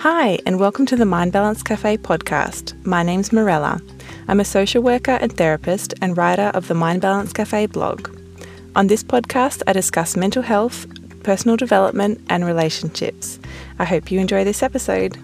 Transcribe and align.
Hi, 0.00 0.38
and 0.46 0.58
welcome 0.58 0.86
to 0.86 0.96
the 0.96 1.04
Mind 1.04 1.30
Balance 1.30 1.62
Cafe 1.62 1.98
podcast. 1.98 2.72
My 2.86 3.02
name's 3.02 3.34
Morella. 3.34 3.82
I'm 4.28 4.40
a 4.40 4.46
social 4.46 4.82
worker 4.82 5.18
and 5.20 5.30
therapist 5.30 5.92
and 6.00 6.16
writer 6.16 6.50
of 6.54 6.68
the 6.68 6.74
Mind 6.74 7.02
Balance 7.02 7.34
Cafe 7.34 7.66
blog. 7.66 8.08
On 8.74 8.86
this 8.86 9.04
podcast, 9.04 9.60
I 9.66 9.74
discuss 9.74 10.16
mental 10.16 10.40
health, 10.40 10.86
personal 11.22 11.58
development, 11.58 12.18
and 12.30 12.46
relationships. 12.46 13.38
I 13.78 13.84
hope 13.84 14.10
you 14.10 14.18
enjoy 14.20 14.42
this 14.42 14.62
episode. 14.62 15.18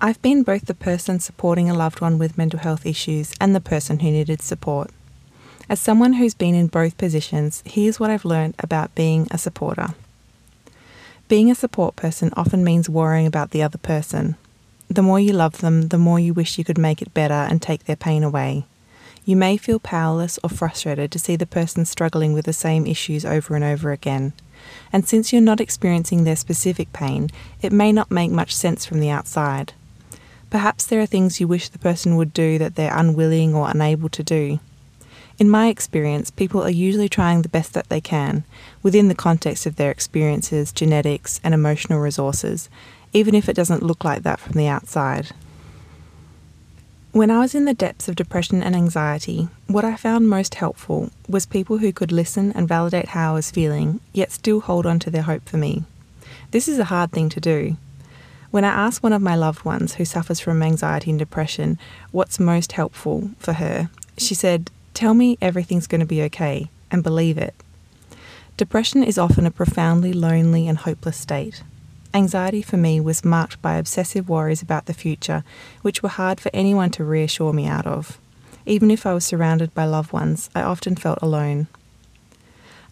I've 0.00 0.20
been 0.22 0.42
both 0.42 0.66
the 0.66 0.74
person 0.74 1.20
supporting 1.20 1.70
a 1.70 1.74
loved 1.74 2.00
one 2.00 2.18
with 2.18 2.36
mental 2.36 2.58
health 2.58 2.84
issues 2.84 3.32
and 3.40 3.54
the 3.54 3.60
person 3.60 4.00
who 4.00 4.10
needed 4.10 4.42
support. 4.42 4.90
As 5.70 5.78
someone 5.78 6.14
who's 6.14 6.32
been 6.32 6.54
in 6.54 6.68
both 6.68 6.96
positions, 6.96 7.62
here's 7.66 8.00
what 8.00 8.08
I've 8.10 8.24
learned 8.24 8.54
about 8.58 8.94
being 8.94 9.28
a 9.30 9.36
supporter. 9.36 9.88
Being 11.28 11.50
a 11.50 11.54
support 11.54 11.94
person 11.94 12.32
often 12.38 12.64
means 12.64 12.88
worrying 12.88 13.26
about 13.26 13.50
the 13.50 13.62
other 13.62 13.76
person. 13.76 14.36
The 14.88 15.02
more 15.02 15.20
you 15.20 15.34
love 15.34 15.58
them, 15.58 15.88
the 15.88 15.98
more 15.98 16.18
you 16.18 16.32
wish 16.32 16.56
you 16.56 16.64
could 16.64 16.78
make 16.78 17.02
it 17.02 17.12
better 17.12 17.34
and 17.34 17.60
take 17.60 17.84
their 17.84 17.96
pain 17.96 18.24
away. 18.24 18.64
You 19.26 19.36
may 19.36 19.58
feel 19.58 19.78
powerless 19.78 20.38
or 20.42 20.48
frustrated 20.48 21.12
to 21.12 21.18
see 21.18 21.36
the 21.36 21.44
person 21.44 21.84
struggling 21.84 22.32
with 22.32 22.46
the 22.46 22.54
same 22.54 22.86
issues 22.86 23.26
over 23.26 23.54
and 23.54 23.62
over 23.62 23.92
again. 23.92 24.32
And 24.90 25.06
since 25.06 25.34
you're 25.34 25.42
not 25.42 25.60
experiencing 25.60 26.24
their 26.24 26.36
specific 26.36 26.94
pain, 26.94 27.28
it 27.60 27.72
may 27.72 27.92
not 27.92 28.10
make 28.10 28.30
much 28.30 28.56
sense 28.56 28.86
from 28.86 29.00
the 29.00 29.10
outside. 29.10 29.74
Perhaps 30.48 30.86
there 30.86 31.02
are 31.02 31.06
things 31.06 31.40
you 31.40 31.46
wish 31.46 31.68
the 31.68 31.78
person 31.78 32.16
would 32.16 32.32
do 32.32 32.56
that 32.56 32.74
they're 32.74 32.96
unwilling 32.96 33.54
or 33.54 33.68
unable 33.68 34.08
to 34.08 34.22
do. 34.22 34.60
In 35.38 35.48
my 35.48 35.68
experience, 35.68 36.32
people 36.32 36.62
are 36.64 36.70
usually 36.70 37.08
trying 37.08 37.42
the 37.42 37.48
best 37.48 37.72
that 37.74 37.88
they 37.88 38.00
can 38.00 38.42
within 38.82 39.06
the 39.06 39.14
context 39.14 39.66
of 39.66 39.76
their 39.76 39.90
experiences, 39.90 40.72
genetics, 40.72 41.40
and 41.44 41.54
emotional 41.54 42.00
resources, 42.00 42.68
even 43.12 43.36
if 43.36 43.48
it 43.48 43.54
doesn't 43.54 43.84
look 43.84 44.02
like 44.02 44.24
that 44.24 44.40
from 44.40 44.54
the 44.54 44.66
outside. 44.66 45.30
When 47.12 47.30
I 47.30 47.38
was 47.38 47.54
in 47.54 47.66
the 47.66 47.74
depths 47.74 48.08
of 48.08 48.16
depression 48.16 48.62
and 48.62 48.74
anxiety, 48.74 49.48
what 49.68 49.84
I 49.84 49.94
found 49.96 50.28
most 50.28 50.56
helpful 50.56 51.10
was 51.28 51.46
people 51.46 51.78
who 51.78 51.92
could 51.92 52.12
listen 52.12 52.52
and 52.52 52.68
validate 52.68 53.08
how 53.08 53.30
I 53.30 53.34
was 53.34 53.50
feeling, 53.50 54.00
yet 54.12 54.32
still 54.32 54.60
hold 54.60 54.86
on 54.86 54.98
to 55.00 55.10
their 55.10 55.22
hope 55.22 55.48
for 55.48 55.56
me. 55.56 55.84
This 56.50 56.68
is 56.68 56.78
a 56.78 56.84
hard 56.84 57.12
thing 57.12 57.28
to 57.30 57.40
do. 57.40 57.76
When 58.50 58.64
I 58.64 58.68
asked 58.68 59.02
one 59.02 59.12
of 59.12 59.22
my 59.22 59.36
loved 59.36 59.64
ones 59.64 59.94
who 59.94 60.04
suffers 60.04 60.40
from 60.40 60.62
anxiety 60.62 61.10
and 61.10 61.18
depression 61.18 61.78
what's 62.10 62.40
most 62.40 62.72
helpful 62.72 63.30
for 63.38 63.54
her, 63.54 63.88
she 64.16 64.34
said, 64.34 64.70
Tell 64.98 65.14
me 65.14 65.38
everything's 65.40 65.86
going 65.86 66.00
to 66.00 66.06
be 66.08 66.24
okay 66.24 66.70
and 66.90 67.04
believe 67.04 67.38
it. 67.38 67.54
Depression 68.56 69.04
is 69.04 69.16
often 69.16 69.46
a 69.46 69.50
profoundly 69.52 70.12
lonely 70.12 70.66
and 70.66 70.76
hopeless 70.76 71.16
state. 71.16 71.62
Anxiety 72.12 72.62
for 72.62 72.78
me 72.78 72.98
was 72.98 73.24
marked 73.24 73.62
by 73.62 73.74
obsessive 73.74 74.28
worries 74.28 74.60
about 74.60 74.86
the 74.86 74.92
future, 74.92 75.44
which 75.82 76.02
were 76.02 76.08
hard 76.08 76.40
for 76.40 76.50
anyone 76.52 76.90
to 76.90 77.04
reassure 77.04 77.52
me 77.52 77.68
out 77.68 77.86
of. 77.86 78.18
Even 78.66 78.90
if 78.90 79.06
I 79.06 79.14
was 79.14 79.24
surrounded 79.24 79.72
by 79.72 79.84
loved 79.84 80.12
ones, 80.12 80.50
I 80.52 80.62
often 80.62 80.96
felt 80.96 81.20
alone. 81.22 81.68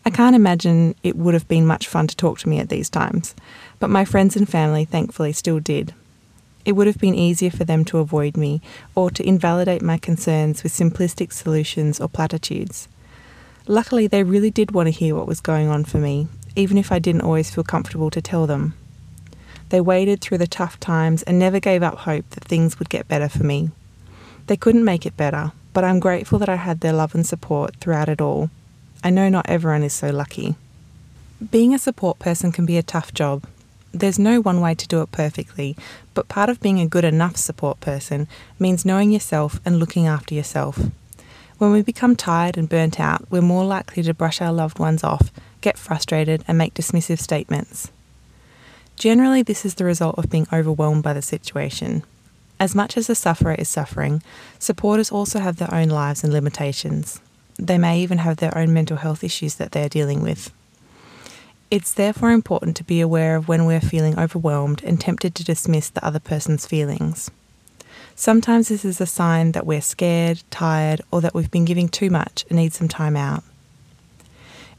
I 0.04 0.10
can't 0.10 0.36
imagine 0.36 0.94
it 1.02 1.16
would 1.16 1.34
have 1.34 1.48
been 1.48 1.66
much 1.66 1.88
fun 1.88 2.06
to 2.06 2.14
talk 2.14 2.38
to 2.38 2.48
me 2.48 2.60
at 2.60 2.68
these 2.68 2.88
times, 2.88 3.34
but 3.80 3.91
my 3.91 4.04
friends 4.04 4.36
and 4.36 4.48
family 4.48 4.84
thankfully 4.84 5.32
still 5.32 5.58
did. 5.58 5.92
It 6.67 6.72
would 6.72 6.89
have 6.89 6.98
been 6.98 7.14
easier 7.14 7.50
for 7.50 7.64
them 7.64 7.84
to 7.86 7.98
avoid 7.98 8.36
me 8.36 8.61
or 8.97 9.09
to 9.12 9.27
invalidate 9.27 9.83
my 9.83 9.98
concerns 9.98 10.64
with 10.64 10.72
simplistic 10.72 11.33
solutions 11.33 12.00
or 12.00 12.09
platitudes. 12.09 12.89
Luckily, 13.69 14.09
they 14.09 14.25
really 14.25 14.50
did 14.50 14.72
want 14.72 14.89
to 14.89 14.91
hear 14.91 15.14
what 15.14 15.28
was 15.28 15.41
going 15.41 15.69
on 15.69 15.84
for 15.84 15.98
me, 15.98 16.27
even 16.56 16.77
if 16.77 16.91
I 16.91 16.98
didn't 16.98 17.20
always 17.22 17.55
feel 17.55 17.62
comfortable 17.62 18.11
to 18.11 18.20
tell 18.20 18.48
them. 18.48 18.75
They 19.69 19.81
waded 19.81 20.21
through 20.21 20.38
the 20.38 20.49
tough 20.49 20.78
times 20.81 21.22
and 21.22 21.38
never 21.38 21.60
gave 21.60 21.84
up 21.84 21.99
hope 21.99 22.28
that 22.31 22.44
things 22.44 22.81
would 22.81 22.91
get 22.91 23.06
better 23.06 23.28
for 23.28 23.44
me. 23.44 23.71
They 24.49 24.56
couldn't 24.56 24.84
make 24.84 25.06
it 25.06 25.16
better, 25.16 25.53
but 25.72 25.84
I'm 25.84 26.00
grateful 26.00 26.41
that 26.41 26.49
I 26.49 26.56
had 26.56 26.81
their 26.81 26.93
love 26.93 27.15
and 27.15 27.25
support 27.25 27.76
throughout 27.76 28.09
it 28.09 28.21
all. 28.21 28.50
I 29.05 29.10
know 29.10 29.28
not 29.28 29.49
everyone 29.49 29.84
is 29.84 29.93
so 29.93 30.10
lucky. 30.10 30.56
Being 31.50 31.75
a 31.75 31.78
support 31.78 32.19
person 32.19 32.50
can 32.50 32.66
be 32.66 32.76
a 32.76 32.82
tough 32.82 33.15
job, 33.15 33.44
there's 34.00 34.18
no 34.18 34.40
one 34.40 34.60
way 34.60 34.74
to 34.74 34.88
do 34.88 35.02
it 35.02 35.12
perfectly, 35.12 35.76
but 36.14 36.28
part 36.28 36.50
of 36.50 36.60
being 36.60 36.80
a 36.80 36.88
good 36.88 37.04
enough 37.04 37.36
support 37.36 37.80
person 37.80 38.28
means 38.58 38.84
knowing 38.84 39.10
yourself 39.10 39.60
and 39.64 39.78
looking 39.78 40.06
after 40.06 40.34
yourself. 40.34 40.78
When 41.58 41.72
we 41.72 41.82
become 41.82 42.16
tired 42.16 42.58
and 42.58 42.68
burnt 42.68 43.00
out, 43.00 43.26
we're 43.30 43.40
more 43.40 43.64
likely 43.64 44.02
to 44.02 44.12
brush 44.12 44.40
our 44.40 44.52
loved 44.52 44.78
ones 44.78 45.02
off, 45.02 45.30
get 45.60 45.78
frustrated, 45.78 46.44
and 46.46 46.58
make 46.58 46.74
dismissive 46.74 47.18
statements. 47.18 47.90
Generally, 48.96 49.42
this 49.42 49.64
is 49.64 49.74
the 49.74 49.84
result 49.84 50.18
of 50.18 50.30
being 50.30 50.46
overwhelmed 50.52 51.02
by 51.02 51.12
the 51.12 51.22
situation. 51.22 52.02
As 52.58 52.74
much 52.74 52.96
as 52.96 53.06
the 53.06 53.14
sufferer 53.14 53.54
is 53.54 53.68
suffering, 53.68 54.22
supporters 54.58 55.10
also 55.10 55.40
have 55.40 55.56
their 55.56 55.72
own 55.72 55.88
lives 55.88 56.24
and 56.24 56.32
limitations. 56.32 57.20
They 57.58 57.78
may 57.78 58.00
even 58.00 58.18
have 58.18 58.36
their 58.36 58.56
own 58.56 58.72
mental 58.72 58.96
health 58.96 59.24
issues 59.24 59.56
that 59.56 59.72
they 59.72 59.84
are 59.84 59.90
dealing 59.90 60.22
with. 60.22 60.50
It's 61.69 61.93
therefore 61.93 62.31
important 62.31 62.77
to 62.77 62.84
be 62.84 63.00
aware 63.00 63.34
of 63.34 63.49
when 63.49 63.66
we're 63.66 63.81
feeling 63.81 64.16
overwhelmed 64.19 64.84
and 64.84 65.00
tempted 65.00 65.34
to 65.34 65.44
dismiss 65.44 65.91
the 65.91 66.04
other 66.04 66.21
person's 66.21 66.65
feelings. 66.65 67.28
Sometimes 68.15 68.69
this 68.69 68.84
is 68.84 69.00
a 69.00 69.06
sign 69.06 69.53
that 69.53 69.66
we're 69.66 69.81
scared, 69.81 70.44
tired, 70.50 71.03
or 71.10 71.21
that 71.21 71.34
we've 71.34 71.50
been 71.50 71.65
giving 71.65 71.88
too 71.88 72.09
much 72.09 72.47
and 72.49 72.56
need 72.56 72.72
some 72.72 72.87
time 72.88 73.16
out. 73.16 73.43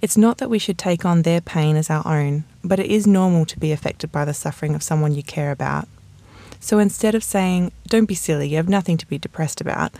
It's 0.01 0.15
not 0.15 0.37
that 0.37 0.49
we 0.49 0.59
should 0.59 0.77
take 0.77 1.03
on 1.03 1.23
their 1.23 1.41
pain 1.41 1.75
as 1.75 1.89
our 1.89 2.07
own, 2.07 2.45
but 2.63 2.79
it 2.79 2.85
is 2.85 3.05
normal 3.05 3.45
to 3.47 3.59
be 3.59 3.73
affected 3.73 4.11
by 4.11 4.23
the 4.23 4.33
suffering 4.33 4.73
of 4.73 4.83
someone 4.83 5.13
you 5.13 5.23
care 5.23 5.51
about. 5.51 5.89
So 6.59 6.79
instead 6.79 7.15
of 7.15 7.23
saying, 7.23 7.73
don't 7.87 8.05
be 8.05 8.15
silly, 8.15 8.47
you 8.47 8.55
have 8.57 8.69
nothing 8.69 8.95
to 8.97 9.07
be 9.07 9.17
depressed 9.17 9.59
about, 9.59 9.91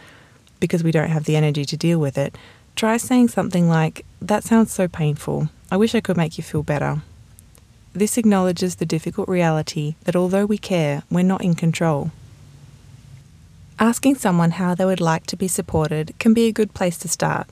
because 0.60 0.84
we 0.84 0.92
don't 0.92 1.10
have 1.10 1.26
the 1.26 1.36
energy 1.36 1.66
to 1.66 1.78
deal 1.78 2.00
with 2.00 2.18
it, 2.18 2.36
try 2.76 2.96
saying 2.98 3.28
something 3.28 3.68
like, 3.68 4.06
that 4.22 4.44
sounds 4.44 4.72
so 4.72 4.88
painful. 4.88 5.50
I 5.70 5.76
wish 5.76 5.94
I 5.94 6.00
could 6.00 6.16
make 6.16 6.38
you 6.38 6.44
feel 6.44 6.64
better. 6.64 7.02
This 7.94 8.18
acknowledges 8.18 8.76
the 8.76 8.86
difficult 8.86 9.28
reality 9.28 9.96
that 10.06 10.16
although 10.16 10.46
we 10.46 10.58
care, 10.58 11.04
we're 11.12 11.24
not 11.24 11.44
in 11.44 11.56
control. 11.56 12.12
Asking 13.78 14.16
someone 14.16 14.52
how 14.52 14.76
they 14.76 14.86
would 14.86 15.02
like 15.02 15.26
to 15.28 15.36
be 15.36 15.48
supported 15.48 16.14
can 16.20 16.34
be 16.34 16.48
a 16.48 16.54
good 16.54 16.74
place 16.74 16.98
to 17.00 17.10
start. 17.10 17.48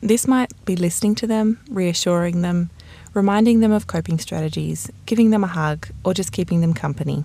This 0.00 0.28
might 0.28 0.52
be 0.64 0.76
listening 0.76 1.16
to 1.16 1.26
them, 1.26 1.58
reassuring 1.68 2.42
them, 2.42 2.70
reminding 3.12 3.58
them 3.58 3.72
of 3.72 3.88
coping 3.88 4.18
strategies, 4.20 4.90
giving 5.06 5.30
them 5.30 5.42
a 5.42 5.48
hug, 5.48 5.88
or 6.04 6.14
just 6.14 6.30
keeping 6.30 6.60
them 6.60 6.74
company. 6.74 7.24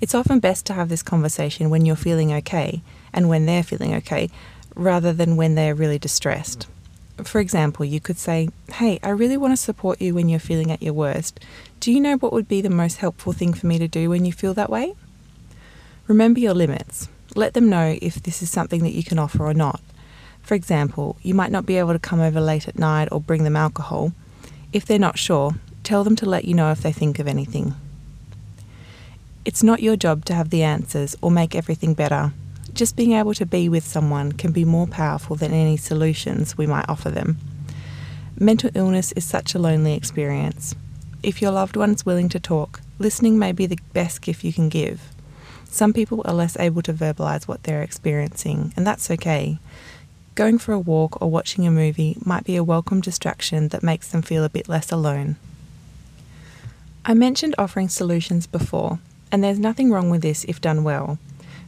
It's 0.00 0.14
often 0.14 0.40
best 0.40 0.66
to 0.66 0.74
have 0.74 0.88
this 0.88 1.04
conversation 1.04 1.70
when 1.70 1.86
you're 1.86 1.94
feeling 1.94 2.32
okay 2.32 2.82
and 3.12 3.28
when 3.28 3.46
they're 3.46 3.62
feeling 3.62 3.94
okay, 3.94 4.28
rather 4.74 5.12
than 5.12 5.36
when 5.36 5.54
they're 5.54 5.74
really 5.74 5.98
distressed. 5.98 6.66
For 7.24 7.40
example, 7.40 7.84
you 7.84 7.98
could 7.98 8.18
say, 8.18 8.50
Hey, 8.72 8.98
I 9.02 9.08
really 9.08 9.36
want 9.36 9.52
to 9.52 9.56
support 9.56 10.00
you 10.00 10.14
when 10.14 10.28
you're 10.28 10.38
feeling 10.38 10.70
at 10.70 10.82
your 10.82 10.92
worst. 10.92 11.40
Do 11.80 11.90
you 11.90 12.00
know 12.00 12.16
what 12.16 12.32
would 12.32 12.48
be 12.48 12.60
the 12.60 12.70
most 12.70 12.98
helpful 12.98 13.32
thing 13.32 13.54
for 13.54 13.66
me 13.66 13.78
to 13.78 13.88
do 13.88 14.10
when 14.10 14.24
you 14.24 14.32
feel 14.32 14.52
that 14.54 14.70
way? 14.70 14.94
Remember 16.06 16.40
your 16.40 16.54
limits. 16.54 17.08
Let 17.34 17.54
them 17.54 17.70
know 17.70 17.98
if 18.02 18.22
this 18.22 18.42
is 18.42 18.50
something 18.50 18.82
that 18.82 18.92
you 18.92 19.02
can 19.02 19.18
offer 19.18 19.44
or 19.44 19.54
not. 19.54 19.80
For 20.42 20.54
example, 20.54 21.16
you 21.22 21.34
might 21.34 21.50
not 21.50 21.66
be 21.66 21.76
able 21.76 21.92
to 21.92 21.98
come 21.98 22.20
over 22.20 22.40
late 22.40 22.68
at 22.68 22.78
night 22.78 23.08
or 23.10 23.20
bring 23.20 23.44
them 23.44 23.56
alcohol. 23.56 24.12
If 24.72 24.84
they're 24.84 24.98
not 24.98 25.18
sure, 25.18 25.54
tell 25.82 26.04
them 26.04 26.16
to 26.16 26.26
let 26.26 26.44
you 26.44 26.54
know 26.54 26.70
if 26.70 26.82
they 26.82 26.92
think 26.92 27.18
of 27.18 27.26
anything. 27.26 27.74
It's 29.44 29.62
not 29.62 29.82
your 29.82 29.96
job 29.96 30.24
to 30.26 30.34
have 30.34 30.50
the 30.50 30.62
answers 30.62 31.16
or 31.22 31.30
make 31.30 31.54
everything 31.54 31.94
better 31.94 32.32
just 32.76 32.94
being 32.94 33.12
able 33.12 33.32
to 33.34 33.46
be 33.46 33.68
with 33.68 33.84
someone 33.84 34.32
can 34.32 34.52
be 34.52 34.64
more 34.64 34.86
powerful 34.86 35.34
than 35.34 35.52
any 35.52 35.78
solutions 35.78 36.58
we 36.58 36.66
might 36.66 36.88
offer 36.88 37.10
them. 37.10 37.38
Mental 38.38 38.70
illness 38.74 39.12
is 39.12 39.24
such 39.24 39.54
a 39.54 39.58
lonely 39.58 39.94
experience. 39.94 40.74
If 41.22 41.40
your 41.40 41.52
loved 41.52 41.76
one 41.76 41.92
is 41.92 42.04
willing 42.04 42.28
to 42.28 42.38
talk, 42.38 42.82
listening 42.98 43.38
may 43.38 43.52
be 43.52 43.64
the 43.64 43.78
best 43.94 44.20
gift 44.20 44.44
you 44.44 44.52
can 44.52 44.68
give. 44.68 45.00
Some 45.64 45.94
people 45.94 46.20
are 46.26 46.34
less 46.34 46.56
able 46.58 46.82
to 46.82 46.92
verbalise 46.92 47.48
what 47.48 47.62
they're 47.62 47.82
experiencing, 47.82 48.74
and 48.76 48.86
that's 48.86 49.10
okay. 49.10 49.58
Going 50.34 50.58
for 50.58 50.72
a 50.72 50.78
walk 50.78 51.20
or 51.20 51.30
watching 51.30 51.66
a 51.66 51.70
movie 51.70 52.18
might 52.24 52.44
be 52.44 52.56
a 52.56 52.64
welcome 52.64 53.00
distraction 53.00 53.68
that 53.68 53.82
makes 53.82 54.08
them 54.08 54.20
feel 54.20 54.44
a 54.44 54.50
bit 54.50 54.68
less 54.68 54.92
alone. 54.92 55.36
I 57.06 57.14
mentioned 57.14 57.54
offering 57.56 57.88
solutions 57.88 58.46
before, 58.46 58.98
and 59.32 59.42
there's 59.42 59.58
nothing 59.58 59.90
wrong 59.90 60.10
with 60.10 60.20
this 60.20 60.44
if 60.44 60.60
done 60.60 60.84
well. 60.84 61.18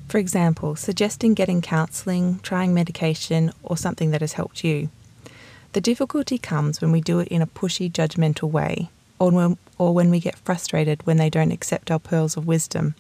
For 0.08 0.16
example, 0.16 0.74
suggesting 0.74 1.34
getting 1.34 1.60
counselling, 1.60 2.40
trying 2.42 2.72
medication, 2.72 3.52
or 3.62 3.76
something 3.76 4.10
that 4.10 4.22
has 4.22 4.32
helped 4.32 4.64
you. 4.64 4.88
The 5.74 5.82
difficulty 5.82 6.38
comes 6.38 6.80
when 6.80 6.92
we 6.92 7.02
do 7.02 7.18
it 7.18 7.28
in 7.28 7.42
a 7.42 7.46
pushy, 7.46 7.92
judgmental 7.92 8.50
way, 8.50 8.88
or 9.18 9.30
when, 9.30 9.58
or 9.76 9.92
when 9.92 10.08
we 10.08 10.18
get 10.18 10.38
frustrated 10.38 11.06
when 11.06 11.18
they 11.18 11.28
don't 11.28 11.52
accept 11.52 11.90
our 11.90 11.98
pearls 11.98 12.38
of 12.38 12.46
wisdom. 12.46 12.94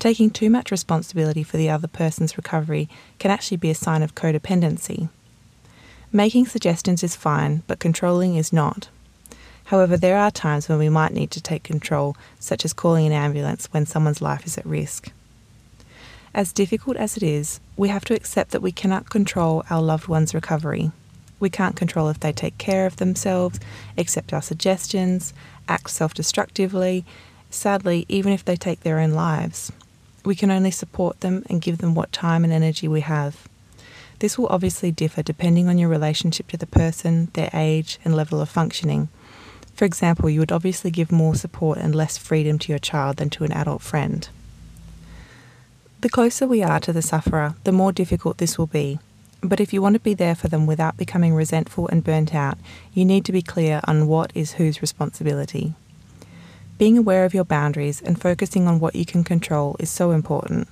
Taking 0.00 0.30
too 0.30 0.50
much 0.50 0.72
responsibility 0.72 1.44
for 1.44 1.56
the 1.56 1.70
other 1.70 1.88
person's 1.88 2.36
recovery 2.36 2.88
can 3.20 3.30
actually 3.30 3.56
be 3.58 3.70
a 3.70 3.74
sign 3.74 4.02
of 4.02 4.16
codependency. 4.16 5.08
Making 6.12 6.46
suggestions 6.46 7.04
is 7.04 7.14
fine, 7.14 7.62
but 7.68 7.78
controlling 7.78 8.34
is 8.34 8.52
not. 8.52 8.88
However, 9.66 9.96
there 9.96 10.18
are 10.18 10.30
times 10.30 10.68
when 10.68 10.78
we 10.78 10.88
might 10.88 11.12
need 11.12 11.30
to 11.32 11.40
take 11.40 11.62
control, 11.62 12.16
such 12.40 12.64
as 12.64 12.72
calling 12.72 13.06
an 13.06 13.12
ambulance 13.12 13.66
when 13.70 13.86
someone's 13.86 14.20
life 14.20 14.44
is 14.44 14.58
at 14.58 14.66
risk. 14.66 15.12
As 16.36 16.52
difficult 16.52 16.98
as 16.98 17.16
it 17.16 17.22
is, 17.22 17.60
we 17.78 17.88
have 17.88 18.04
to 18.04 18.14
accept 18.14 18.50
that 18.50 18.60
we 18.60 18.70
cannot 18.70 19.08
control 19.08 19.64
our 19.70 19.80
loved 19.80 20.06
one's 20.06 20.34
recovery. 20.34 20.92
We 21.40 21.48
can't 21.48 21.76
control 21.76 22.10
if 22.10 22.20
they 22.20 22.30
take 22.30 22.58
care 22.58 22.84
of 22.84 22.96
themselves, 22.96 23.58
accept 23.96 24.34
our 24.34 24.42
suggestions, 24.42 25.32
act 25.66 25.88
self 25.88 26.12
destructively, 26.12 27.06
sadly, 27.48 28.04
even 28.10 28.34
if 28.34 28.44
they 28.44 28.54
take 28.54 28.80
their 28.80 28.98
own 28.98 29.12
lives. 29.12 29.72
We 30.26 30.34
can 30.34 30.50
only 30.50 30.70
support 30.70 31.20
them 31.20 31.42
and 31.48 31.62
give 31.62 31.78
them 31.78 31.94
what 31.94 32.12
time 32.12 32.44
and 32.44 32.52
energy 32.52 32.86
we 32.86 33.00
have. 33.00 33.48
This 34.18 34.36
will 34.36 34.48
obviously 34.48 34.90
differ 34.90 35.22
depending 35.22 35.68
on 35.68 35.78
your 35.78 35.88
relationship 35.88 36.48
to 36.48 36.58
the 36.58 36.66
person, 36.66 37.30
their 37.32 37.48
age, 37.54 37.98
and 38.04 38.14
level 38.14 38.42
of 38.42 38.50
functioning. 38.50 39.08
For 39.72 39.86
example, 39.86 40.28
you 40.28 40.40
would 40.40 40.52
obviously 40.52 40.90
give 40.90 41.10
more 41.10 41.34
support 41.34 41.78
and 41.78 41.94
less 41.94 42.18
freedom 42.18 42.58
to 42.58 42.72
your 42.72 42.78
child 42.78 43.16
than 43.16 43.30
to 43.30 43.44
an 43.44 43.52
adult 43.52 43.80
friend. 43.80 44.28
The 46.06 46.10
closer 46.10 46.46
we 46.46 46.62
are 46.62 46.78
to 46.78 46.92
the 46.92 47.02
sufferer, 47.02 47.56
the 47.64 47.72
more 47.72 47.90
difficult 47.90 48.38
this 48.38 48.56
will 48.56 48.68
be. 48.68 49.00
But 49.40 49.58
if 49.58 49.72
you 49.72 49.82
want 49.82 49.94
to 49.94 50.00
be 50.00 50.14
there 50.14 50.36
for 50.36 50.46
them 50.46 50.64
without 50.64 50.96
becoming 50.96 51.34
resentful 51.34 51.88
and 51.88 52.04
burnt 52.04 52.32
out, 52.32 52.58
you 52.94 53.04
need 53.04 53.24
to 53.24 53.32
be 53.32 53.42
clear 53.42 53.80
on 53.88 54.06
what 54.06 54.30
is 54.32 54.52
whose 54.52 54.80
responsibility. 54.80 55.74
Being 56.78 56.96
aware 56.96 57.24
of 57.24 57.34
your 57.34 57.42
boundaries 57.42 58.00
and 58.00 58.20
focusing 58.20 58.68
on 58.68 58.78
what 58.78 58.94
you 58.94 59.04
can 59.04 59.24
control 59.24 59.74
is 59.80 59.90
so 59.90 60.12
important. 60.12 60.68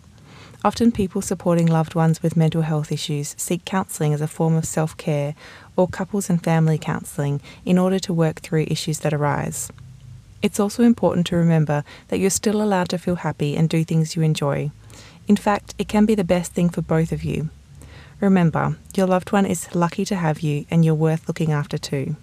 Often, 0.64 0.92
people 0.92 1.20
supporting 1.20 1.66
loved 1.66 1.96
ones 1.96 2.22
with 2.22 2.36
mental 2.36 2.62
health 2.62 2.92
issues 2.92 3.34
seek 3.36 3.64
counselling 3.64 4.14
as 4.14 4.20
a 4.20 4.28
form 4.28 4.54
of 4.54 4.64
self 4.64 4.96
care 4.96 5.34
or 5.74 5.88
couples 5.88 6.30
and 6.30 6.40
family 6.44 6.78
counselling 6.78 7.40
in 7.64 7.76
order 7.76 7.98
to 7.98 8.14
work 8.14 8.38
through 8.38 8.66
issues 8.68 9.00
that 9.00 9.12
arise. 9.12 9.68
It's 10.42 10.60
also 10.60 10.84
important 10.84 11.26
to 11.26 11.36
remember 11.36 11.82
that 12.06 12.20
you're 12.20 12.30
still 12.30 12.62
allowed 12.62 12.90
to 12.90 12.98
feel 12.98 13.16
happy 13.16 13.56
and 13.56 13.68
do 13.68 13.82
things 13.82 14.14
you 14.14 14.22
enjoy. 14.22 14.70
In 15.26 15.36
fact, 15.36 15.74
it 15.78 15.88
can 15.88 16.06
be 16.06 16.14
the 16.14 16.24
best 16.24 16.52
thing 16.52 16.68
for 16.68 16.82
both 16.82 17.12
of 17.12 17.24
you. 17.24 17.50
Remember, 18.20 18.76
your 18.94 19.06
loved 19.06 19.32
one 19.32 19.46
is 19.46 19.74
lucky 19.74 20.04
to 20.06 20.16
have 20.16 20.40
you 20.40 20.66
and 20.70 20.84
you're 20.84 20.94
worth 20.94 21.28
looking 21.28 21.52
after 21.52 21.78
too. 21.78 22.16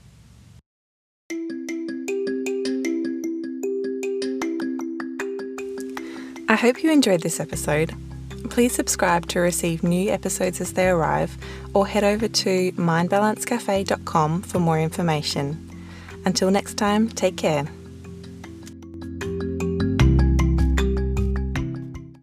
I 6.48 6.56
hope 6.56 6.84
you 6.84 6.92
enjoyed 6.92 7.22
this 7.22 7.40
episode. 7.40 7.96
Please 8.50 8.74
subscribe 8.74 9.28
to 9.28 9.40
receive 9.40 9.84
new 9.84 10.12
episodes 10.12 10.60
as 10.60 10.74
they 10.74 10.90
arrive 10.90 11.38
or 11.74 11.88
head 11.88 12.04
over 12.04 12.28
to 12.28 12.72
mindbalancecafe.com 12.74 14.42
for 14.42 14.60
more 14.60 14.80
information. 14.80 15.70
Until 16.26 16.52
next 16.52 16.76
time, 16.76 17.08
take 17.08 17.38
care. 17.38 17.66